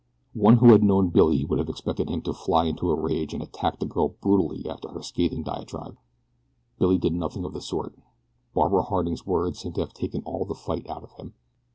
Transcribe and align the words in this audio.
One 0.33 0.57
who 0.57 0.71
had 0.71 0.81
known 0.81 1.11
Billy 1.11 1.45
would 1.45 1.59
have 1.59 1.69
expected 1.69 2.09
him 2.09 2.23
to 2.23 2.33
fly 2.33 2.65
into 2.65 2.89
a 2.89 2.95
rage 2.99 3.35
and 3.35 3.43
attack 3.43 3.77
the 3.77 3.85
girl 3.85 4.15
brutally 4.19 4.67
after 4.67 4.87
her 4.87 5.03
scathing 5.03 5.43
diatribe. 5.43 5.95
Billy 6.79 6.97
did 6.97 7.13
nothing 7.13 7.45
of 7.45 7.53
the 7.53 7.61
sort. 7.61 7.93
Barbara 8.55 8.81
Harding's 8.81 9.27
words 9.27 9.59
seemed 9.59 9.75
to 9.75 9.81
have 9.81 9.93
taken 9.93 10.23
all 10.23 10.43
the 10.43 10.55
fight 10.55 10.89
out 10.89 11.03
of 11.03 11.11
him. 11.17 11.35